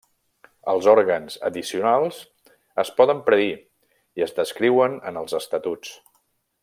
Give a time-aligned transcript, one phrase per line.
[0.71, 2.17] Els òrgans addicionals
[2.85, 3.53] es poden predir
[4.21, 5.93] i es descriuen en els estatuts.